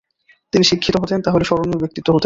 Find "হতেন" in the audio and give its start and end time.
1.01-1.19, 2.09-2.19